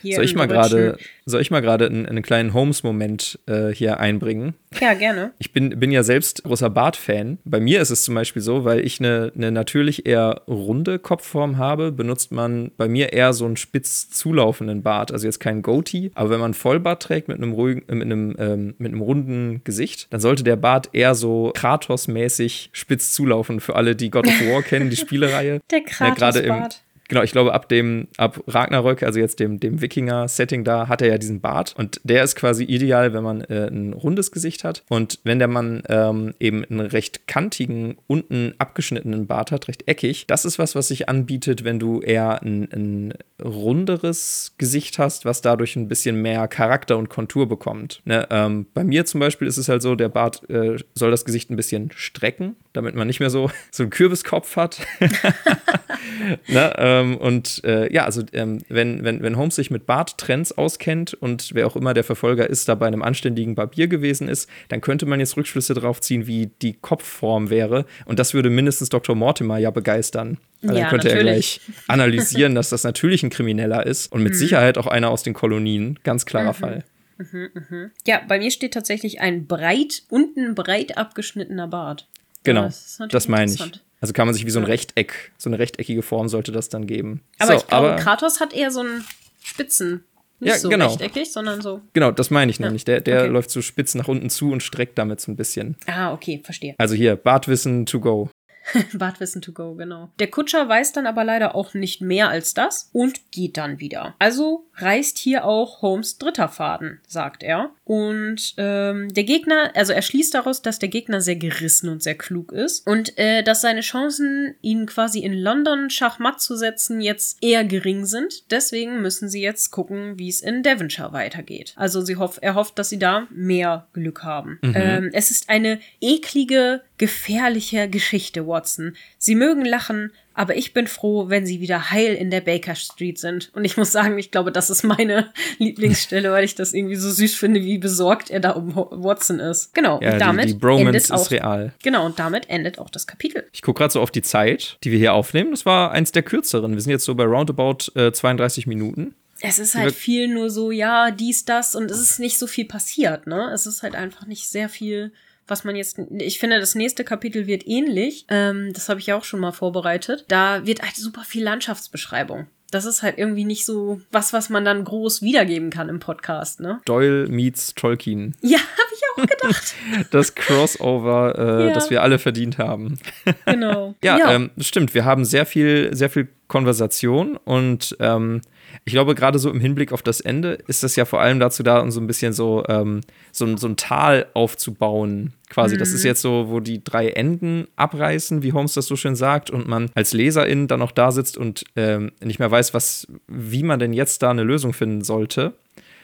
[0.01, 3.99] Hier soll ich mal gerade soll ich mal gerade einen, einen, kleinen Holmes-Moment äh, hier
[3.99, 4.53] einbringen?
[4.79, 5.33] Ja, gerne.
[5.39, 7.37] Ich bin, bin ja selbst großer Bart-Fan.
[7.43, 11.57] Bei mir ist es zum Beispiel so, weil ich eine, eine natürlich eher runde Kopfform
[11.57, 15.11] habe, benutzt man bei mir eher so einen spitz zulaufenden Bart.
[15.11, 18.75] Also jetzt kein Goatee, aber wenn man Vollbart trägt mit einem ruhigen, mit einem, ähm,
[18.77, 23.59] mit einem runden Gesicht, dann sollte der Bart eher so Kratos-mäßig spitz zulaufen.
[23.59, 25.59] Für alle, die God of War kennen, die Spielereihe.
[25.71, 26.83] Der Kratos-Bart.
[27.07, 31.09] Genau, ich glaube, ab dem, ab Ragnarök, also jetzt dem, dem Wikinger-Setting da, hat er
[31.09, 31.73] ja diesen Bart.
[31.77, 34.83] Und der ist quasi ideal, wenn man äh, ein rundes Gesicht hat.
[34.89, 40.27] Und wenn der Mann ähm, eben einen recht kantigen, unten abgeschnittenen Bart hat, recht eckig,
[40.27, 45.41] das ist was, was sich anbietet, wenn du eher ein, ein runderes Gesicht hast, was
[45.41, 48.01] dadurch ein bisschen mehr Charakter und Kontur bekommt.
[48.05, 48.27] Ne?
[48.31, 51.49] Ähm, bei mir zum Beispiel ist es halt so, der Bart äh, soll das Gesicht
[51.49, 54.79] ein bisschen strecken, damit man nicht mehr so, so einen Kürbiskopf hat.
[56.47, 56.73] ne?
[56.99, 61.51] Ähm, und äh, ja, also ähm, wenn, wenn, wenn Holmes sich mit Barttrends auskennt und
[61.53, 65.05] wer auch immer der Verfolger ist, da bei einem anständigen Barbier gewesen ist, dann könnte
[65.05, 67.85] man jetzt Rückschlüsse darauf ziehen, wie die Kopfform wäre.
[68.05, 69.15] Und das würde mindestens Dr.
[69.15, 70.37] Mortimer ja begeistern.
[70.61, 71.27] Weil ja, dann könnte natürlich.
[71.27, 74.37] er gleich analysieren, dass das natürlich ein Krimineller ist und mit mhm.
[74.37, 75.99] Sicherheit auch einer aus den Kolonien.
[76.03, 76.55] Ganz klarer mhm.
[76.55, 76.83] Fall.
[77.17, 77.89] Mhm, mh.
[78.05, 82.07] Ja, bei mir steht tatsächlich ein breit, unten breit abgeschnittener Bart.
[82.43, 83.81] Genau, ja, das, das meine ich.
[83.99, 86.85] Also kann man sich wie so ein Rechteck, so eine rechteckige Form sollte das dann
[86.85, 87.21] geben.
[87.39, 89.05] Aber so, ich glaube, Kratos hat eher so einen
[89.43, 90.03] Spitzen.
[90.39, 90.87] Nicht ja, so genau.
[90.87, 91.81] rechteckig, sondern so.
[91.93, 92.65] Genau, das meine ich ja.
[92.65, 92.85] nämlich.
[92.85, 93.31] Der, der okay.
[93.31, 95.77] läuft so spitz nach unten zu und streckt damit so ein bisschen.
[95.87, 96.75] Ah, okay, verstehe.
[96.77, 98.29] Also hier, Bartwissen to go.
[98.93, 100.09] Badwissen to go, genau.
[100.19, 104.15] Der Kutscher weiß dann aber leider auch nicht mehr als das und geht dann wieder.
[104.19, 107.71] Also reißt hier auch Holmes dritter Faden, sagt er.
[107.87, 112.15] Und ähm, der Gegner, also er schließt daraus, dass der Gegner sehr gerissen und sehr
[112.15, 117.41] klug ist und äh, dass seine Chancen, ihn quasi in London Schachmatt zu setzen, jetzt
[117.41, 118.51] eher gering sind.
[118.51, 121.75] Deswegen müssen sie jetzt gucken, wie es in Devonshire weitergeht.
[121.77, 124.59] Also sie hoff, er hofft, dass sie da mehr Glück haben.
[124.61, 124.73] Mhm.
[124.75, 128.97] Ähm, es ist eine eklige, gefährliche Geschichte, Watson.
[129.17, 133.17] Sie mögen lachen, aber ich bin froh, wenn sie wieder heil in der Baker Street
[133.17, 133.49] sind.
[133.55, 137.09] Und ich muss sagen, ich glaube, das ist meine Lieblingsstelle, weil ich das irgendwie so
[137.09, 139.73] süß finde, wie besorgt er da um Watson ist.
[139.73, 139.99] Genau.
[139.99, 141.73] Ja, und damit die, die Bromance ist real.
[141.81, 143.47] Genau, und damit endet auch das Kapitel.
[143.51, 145.49] Ich gucke gerade so auf die Zeit, die wir hier aufnehmen.
[145.51, 146.75] Das war eins der kürzeren.
[146.75, 149.15] Wir sind jetzt so bei roundabout äh, 32 Minuten.
[149.39, 152.65] Es ist halt viel nur so, ja, dies, das und es ist nicht so viel
[152.65, 153.51] passiert, ne?
[153.53, 155.11] Es ist halt einfach nicht sehr viel
[155.47, 158.25] was man jetzt, ich finde, das nächste Kapitel wird ähnlich.
[158.29, 160.25] Ähm, das habe ich ja auch schon mal vorbereitet.
[160.27, 162.47] Da wird halt super viel Landschaftsbeschreibung.
[162.69, 166.59] Das ist halt irgendwie nicht so was, was man dann groß wiedergeben kann im Podcast,
[166.59, 166.81] ne?
[166.85, 168.35] Doyle meets Tolkien.
[168.41, 169.75] Ja, habe ich auch gedacht.
[170.11, 171.73] das Crossover, äh, ja.
[171.73, 172.99] das wir alle verdient haben.
[173.45, 173.95] Genau.
[174.03, 174.33] ja, ja.
[174.33, 174.93] Ähm, stimmt.
[174.93, 178.41] Wir haben sehr viel, sehr viel Konversation und ähm,
[178.87, 181.61] ich glaube, gerade so im Hinblick auf das Ende ist das ja vor allem dazu
[181.61, 183.01] da, um so ein bisschen so, ähm,
[183.33, 185.33] so, so ein Tal aufzubauen.
[185.49, 185.79] Quasi, mhm.
[185.79, 186.07] das ist mhm.
[186.07, 189.91] jetzt so, wo die drei Enden abreißen, wie Holmes das so schön sagt, und man
[189.93, 193.91] als Leserin dann noch da sitzt und ähm, nicht mehr weiß, was, wie man denn
[193.91, 195.51] jetzt da eine Lösung finden sollte.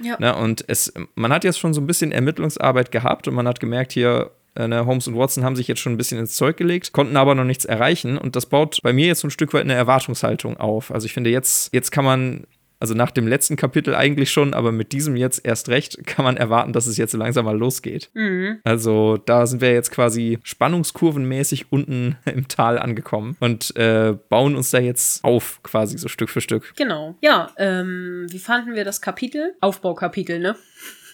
[0.01, 0.17] Ja.
[0.19, 3.47] Na, ne, und es, man hat jetzt schon so ein bisschen Ermittlungsarbeit gehabt und man
[3.47, 6.35] hat gemerkt, hier, äh, ne, Holmes und Watson haben sich jetzt schon ein bisschen ins
[6.35, 9.31] Zeug gelegt, konnten aber noch nichts erreichen und das baut bei mir jetzt so ein
[9.31, 10.91] Stück weit eine Erwartungshaltung auf.
[10.91, 12.43] Also ich finde, jetzt, jetzt kann man
[12.83, 16.35] also nach dem letzten Kapitel eigentlich schon, aber mit diesem jetzt erst recht kann man
[16.35, 18.09] erwarten, dass es jetzt so langsam mal losgeht.
[18.13, 18.59] Mhm.
[18.65, 24.69] Also da sind wir jetzt quasi spannungskurvenmäßig unten im Tal angekommen und äh, bauen uns
[24.71, 26.73] da jetzt auf, quasi so Stück für Stück.
[26.75, 27.15] Genau.
[27.21, 29.55] Ja, ähm, wie fanden wir das Kapitel?
[29.61, 30.57] Aufbaukapitel, ne?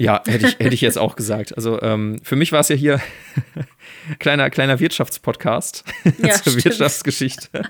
[0.02, 1.56] Ja, hätte ich, hätte ich jetzt auch gesagt.
[1.58, 3.02] Also ähm, für mich war es ja hier
[4.20, 5.84] kleiner, kleiner Wirtschaftspodcast
[6.20, 6.66] ja, zur stimmt.
[6.66, 7.64] Wirtschaftsgeschichte.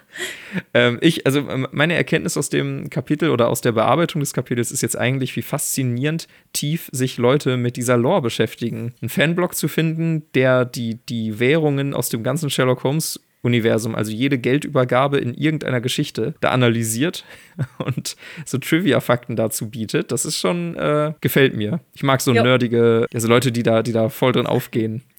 [0.75, 4.71] ähm, ich, also ähm, meine Erkenntnis aus dem Kapitel oder aus der Bearbeitung des Kapitels
[4.71, 8.93] ist jetzt eigentlich, wie faszinierend tief sich Leute mit dieser Lore beschäftigen.
[9.01, 14.11] Ein Fanblog zu finden, der die, die Währungen aus dem ganzen Sherlock Holmes Universum, also
[14.11, 17.23] jede Geldübergabe in irgendeiner Geschichte, da analysiert
[17.77, 20.11] und so Trivia-Fakten dazu bietet.
[20.11, 21.79] Das ist schon, äh, gefällt mir.
[21.93, 22.43] Ich mag so jo.
[22.43, 25.03] nerdige, also Leute, die da, die da voll drin aufgehen.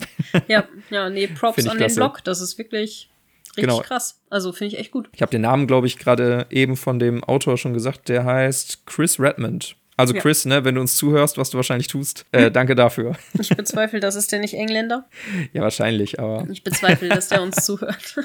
[0.48, 1.94] Ja, ja, nee, Props an klasse.
[1.94, 2.24] den Blog.
[2.24, 3.11] Das ist wirklich
[3.56, 3.80] richtig genau.
[3.80, 4.20] krass.
[4.30, 5.09] Also finde ich echt gut.
[5.14, 8.09] Ich habe den Namen, glaube ich, gerade eben von dem Autor schon gesagt.
[8.09, 9.76] Der heißt Chris Redmond.
[10.00, 10.20] Also ja.
[10.20, 12.52] Chris, ne, wenn du uns zuhörst, was du wahrscheinlich tust, äh, hm.
[12.52, 13.16] danke dafür.
[13.38, 15.06] Ich bezweifle, das ist der nicht Engländer.
[15.52, 16.46] Ja, wahrscheinlich, aber.
[16.50, 18.16] Ich bezweifle, dass der uns zuhört.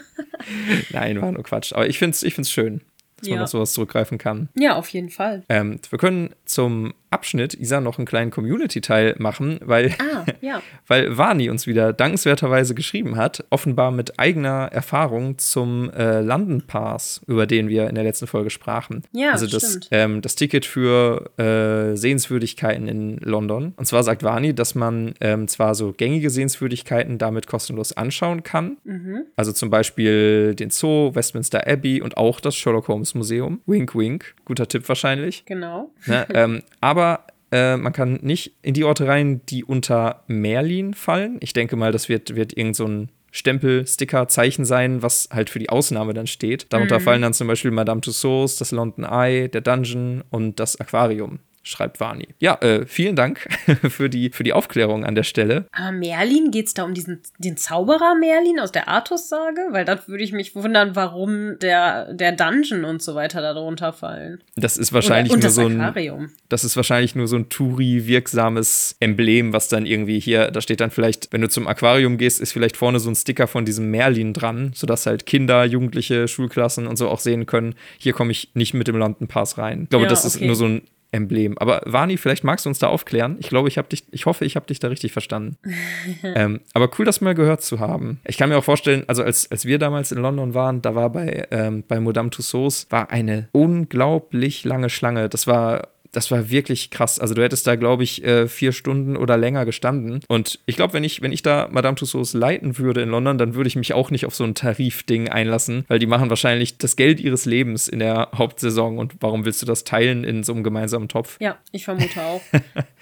[0.91, 1.73] Nein, war nur Quatsch.
[1.73, 2.81] Aber ich finde es ich find's schön
[3.17, 3.35] dass ja.
[3.35, 4.49] man auf sowas zurückgreifen kann.
[4.55, 5.43] Ja, auf jeden Fall.
[5.49, 10.62] Ähm, wir können zum Abschnitt Isa noch einen kleinen Community-Teil machen, weil, ah, ja.
[10.88, 17.21] weil Vani uns wieder dankenswerterweise geschrieben hat, offenbar mit eigener Erfahrung zum äh, London Pass,
[17.25, 19.04] über den wir in der letzten Folge sprachen.
[19.13, 23.73] Ja, also das, ähm, das Ticket für äh, Sehenswürdigkeiten in London.
[23.78, 28.75] Und zwar sagt Vani, dass man ähm, zwar so gängige Sehenswürdigkeiten damit kostenlos anschauen kann.
[28.84, 29.23] Mhm.
[29.38, 33.62] Also zum Beispiel den Zoo, Westminster Abbey und auch das Sherlock Holmes Museum.
[33.65, 34.36] Wink, wink.
[34.43, 35.45] Guter Tipp wahrscheinlich.
[35.45, 35.91] Genau.
[36.06, 37.05] Ne, ähm, aber
[37.52, 41.38] äh, man kann nicht in die Orte rein, die unter Merlin fallen.
[41.41, 45.50] Ich denke mal, das wird, wird irgend so ein Stempel, Sticker, Zeichen sein, was halt
[45.50, 46.68] für die Ausnahme dann steht.
[46.72, 47.04] Darunter mhm.
[47.04, 51.99] fallen dann zum Beispiel Madame Tussauds, das London Eye, der Dungeon und das Aquarium schreibt
[51.99, 52.28] Vani.
[52.39, 53.47] Ja, äh, vielen Dank
[53.89, 55.65] für die, für die Aufklärung an der Stelle.
[55.71, 59.69] Aber Merlin, geht es da um diesen, den Zauberer Merlin aus der Artus-Sage?
[59.71, 64.41] Weil da würde ich mich wundern, warum der, der Dungeon und so weiter darunter fallen.
[64.56, 65.82] Das ist wahrscheinlich Oder, nur so ein.
[65.82, 66.30] Aquarium.
[66.49, 70.91] Das ist wahrscheinlich nur so ein Touri-wirksames Emblem, was dann irgendwie hier, da steht dann
[70.91, 74.34] vielleicht, wenn du zum Aquarium gehst, ist vielleicht vorne so ein Sticker von diesem Merlin
[74.34, 78.75] dran, sodass halt Kinder, Jugendliche, Schulklassen und so auch sehen können, hier komme ich nicht
[78.75, 79.84] mit dem London Pass rein.
[79.84, 80.36] Ich glaube, ja, das okay.
[80.36, 80.82] ist nur so ein
[81.15, 81.58] Emblem.
[81.58, 83.38] Aber Vani, vielleicht magst du uns da aufklären.
[83.39, 85.58] Ich glaube, ich habe dich, ich hoffe, ich habe dich da richtig verstanden.
[86.23, 88.19] ähm, aber cool, das mal gehört zu haben.
[88.25, 91.10] Ich kann mir auch vorstellen, also als, als wir damals in London waren, da war
[91.10, 95.30] bei, ähm, bei Madame Tussauds war eine unglaublich lange Schlange.
[95.30, 97.19] Das war das war wirklich krass.
[97.19, 100.21] Also du hättest da, glaube ich, äh, vier Stunden oder länger gestanden.
[100.28, 103.56] Und ich glaube, wenn ich, wenn ich da Madame Tussauds leiten würde in London, dann
[103.56, 106.95] würde ich mich auch nicht auf so ein Tarifding einlassen, weil die machen wahrscheinlich das
[106.95, 108.97] Geld ihres Lebens in der Hauptsaison.
[108.97, 111.38] Und warum willst du das teilen in so einem gemeinsamen Topf?
[111.39, 112.41] Ja, ich vermute auch.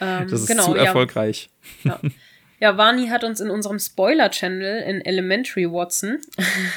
[0.01, 1.49] ähm, das ist genau, zu erfolgreich.
[1.83, 1.83] Ja.
[1.83, 1.99] Ja,
[2.77, 6.19] Vani hat uns in unserem Spoiler-Channel in Elementary Watson,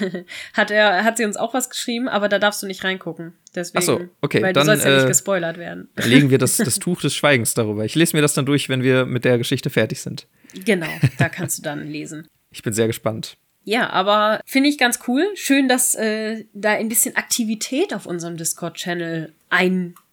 [0.53, 3.35] hat, er, hat sie uns auch was geschrieben, aber da darfst du nicht reingucken.
[3.55, 4.43] Deswegen, Ach so, okay.
[4.43, 5.89] Weil dann, du sollst ja nicht äh, gespoilert werden.
[6.05, 7.85] Legen wir das, das Tuch des Schweigens darüber.
[7.85, 10.27] Ich lese mir das dann durch, wenn wir mit der Geschichte fertig sind.
[10.65, 12.29] Genau, da kannst du dann lesen.
[12.51, 13.37] Ich bin sehr gespannt.
[13.65, 15.25] Ja, aber finde ich ganz cool.
[15.35, 19.33] Schön, dass äh, da ein bisschen Aktivität auf unserem Discord-Channel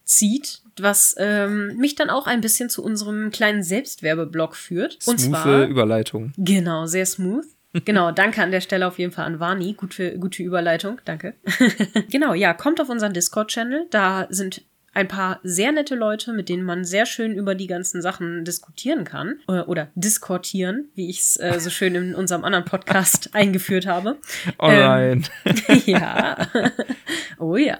[0.04, 4.98] einzieht, was ähm, mich dann auch ein bisschen zu unserem kleinen Selbstwerbeblog führt.
[5.06, 6.32] Und Smoothe zwar Überleitung.
[6.36, 7.46] Genau, sehr smooth.
[7.84, 9.72] Genau, danke an der Stelle auf jeden Fall an Vani.
[9.72, 11.34] Gut für, gute Überleitung, danke.
[12.08, 13.88] genau, ja, kommt auf unseren Discord-Channel.
[13.90, 14.62] Da sind
[14.94, 19.04] ein paar sehr nette Leute, mit denen man sehr schön über die ganzen Sachen diskutieren
[19.04, 19.40] kann.
[19.48, 24.16] Äh, Oder diskortieren, wie ich es äh, so schön in unserem anderen Podcast eingeführt habe.
[24.58, 25.26] Oh nein.
[25.44, 26.48] Ähm, ja.
[27.38, 27.78] oh ja.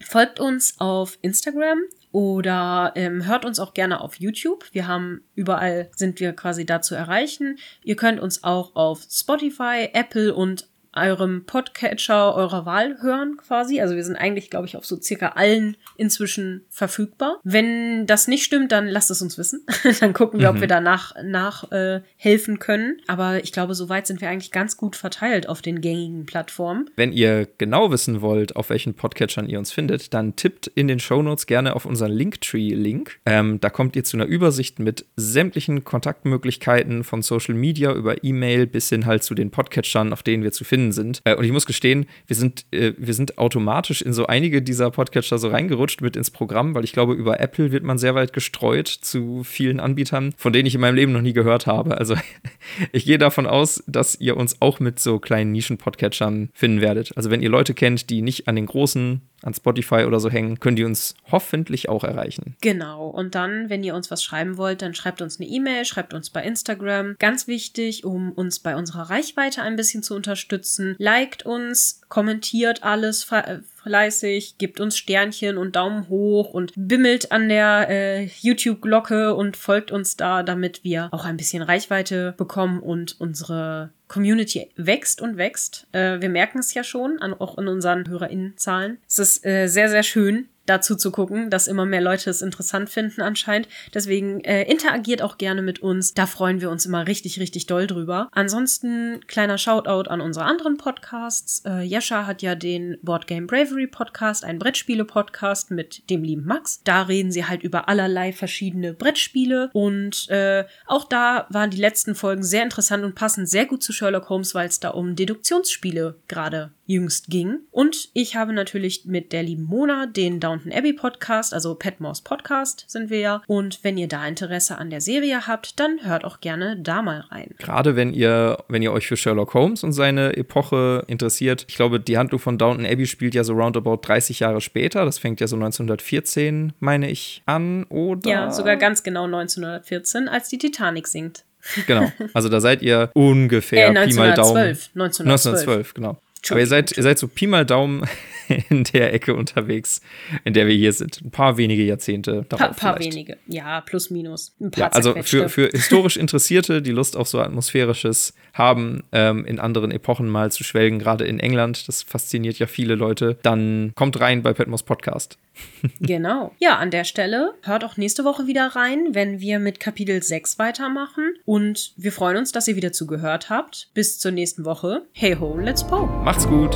[0.00, 1.78] Folgt uns auf Instagram
[2.14, 4.66] oder ähm, hört uns auch gerne auf YouTube.
[4.72, 7.58] Wir haben überall sind wir quasi da zu erreichen.
[7.82, 13.80] Ihr könnt uns auch auf Spotify, Apple und eurem Podcatcher eurer Wahl hören quasi.
[13.80, 17.40] Also wir sind eigentlich, glaube ich, auf so circa allen inzwischen verfügbar.
[17.44, 19.64] Wenn das nicht stimmt, dann lasst es uns wissen.
[20.00, 22.98] dann gucken wir, ob wir danach nach, äh, helfen können.
[23.06, 26.90] Aber ich glaube, soweit sind wir eigentlich ganz gut verteilt auf den gängigen Plattformen.
[26.96, 31.00] Wenn ihr genau wissen wollt, auf welchen Podcatchern ihr uns findet, dann tippt in den
[31.00, 33.18] Shownotes gerne auf unseren Linktree-Link.
[33.26, 38.66] Ähm, da kommt ihr zu einer Übersicht mit sämtlichen Kontaktmöglichkeiten von Social Media über E-Mail
[38.66, 41.20] bis hin halt zu den Podcatchern, auf denen wir zu finden sind.
[41.24, 44.90] Äh, und ich muss gestehen, wir sind, äh, wir sind automatisch in so einige dieser
[44.90, 48.32] Podcatcher so reingerutscht mit ins Programm, weil ich glaube, über Apple wird man sehr weit
[48.32, 51.98] gestreut zu vielen Anbietern, von denen ich in meinem Leben noch nie gehört habe.
[51.98, 52.16] Also
[52.92, 57.16] ich gehe davon aus, dass ihr uns auch mit so kleinen Nischen-Podcatchern finden werdet.
[57.16, 60.60] Also wenn ihr Leute kennt, die nicht an den großen an Spotify oder so hängen,
[60.60, 62.56] können die uns hoffentlich auch erreichen.
[62.60, 63.08] Genau.
[63.08, 66.30] Und dann, wenn ihr uns was schreiben wollt, dann schreibt uns eine E-Mail, schreibt uns
[66.30, 67.16] bei Instagram.
[67.18, 70.96] Ganz wichtig, um uns bei unserer Reichweite ein bisschen zu unterstützen.
[70.98, 77.88] Liked uns, kommentiert alles fleißig, gibt uns Sternchen und Daumen hoch und bimmelt an der
[77.90, 83.90] äh, YouTube-Glocke und folgt uns da, damit wir auch ein bisschen Reichweite bekommen und unsere
[84.08, 85.86] Community wächst und wächst.
[85.92, 88.98] Äh, wir merken es ja schon, an, auch in unseren HörerInnenzahlen.
[89.08, 92.88] Es ist äh, sehr, sehr schön, dazu zu gucken, dass immer mehr Leute es interessant
[92.90, 93.68] finden anscheinend.
[93.92, 96.14] Deswegen äh, interagiert auch gerne mit uns.
[96.14, 98.28] Da freuen wir uns immer richtig, richtig doll drüber.
[98.32, 101.62] Ansonsten kleiner Shoutout an unsere anderen Podcasts.
[101.66, 106.80] Äh, Jescha hat ja den Board Game Bravery Podcast, ein Brettspiele-Podcast mit dem lieben Max.
[106.84, 112.14] Da reden sie halt über allerlei verschiedene Brettspiele und äh, auch da waren die letzten
[112.14, 116.16] Folgen sehr interessant und passen sehr gut zu Sherlock Holmes, weil es da um Deduktionsspiele
[116.28, 117.60] gerade jüngst ging.
[117.70, 122.84] Und ich habe natürlich mit der lieben Mona den Downton Abbey Podcast, also Petmores Podcast
[122.88, 123.42] sind wir ja.
[123.46, 127.20] Und wenn ihr da Interesse an der Serie habt, dann hört auch gerne da mal
[127.30, 127.54] rein.
[127.58, 132.00] Gerade wenn ihr, wenn ihr euch für Sherlock Holmes und seine Epoche interessiert, ich glaube,
[132.00, 135.04] die Handlung von Downton Abbey spielt ja so roundabout 30 Jahre später.
[135.04, 138.30] Das fängt ja so 1914, meine ich, an, oder?
[138.30, 141.44] Ja, sogar ganz genau 1914, als die Titanic sinkt.
[141.86, 142.10] Genau.
[142.32, 144.56] Also da seid ihr ungefähr Äh, Pi mal Daumen.
[144.56, 144.90] 1912.
[144.94, 145.26] 1912.
[145.26, 146.20] 1912, genau.
[146.50, 148.04] Aber ihr seid, ihr seid so Pi mal Daumen
[148.70, 150.00] in der Ecke unterwegs,
[150.44, 151.22] in der wir hier sind.
[151.24, 153.14] Ein paar wenige Jahrzehnte darauf paar vielleicht.
[153.14, 153.38] wenige.
[153.46, 154.54] Ja, plus minus.
[154.60, 159.44] Ein paar Ja, also für, für historisch Interessierte, die Lust auf so Atmosphärisches haben, ähm,
[159.44, 163.92] in anderen Epochen mal zu schwelgen, gerade in England, das fasziniert ja viele Leute, dann
[163.94, 165.38] kommt rein bei Petmos Podcast.
[166.00, 166.52] Genau.
[166.58, 170.58] Ja, an der Stelle hört auch nächste Woche wieder rein, wenn wir mit Kapitel 6
[170.58, 171.34] weitermachen.
[171.44, 173.88] Und wir freuen uns, dass ihr wieder zugehört habt.
[173.94, 175.02] Bis zur nächsten Woche.
[175.12, 176.06] Hey ho, let's po.
[176.06, 176.74] Macht's gut!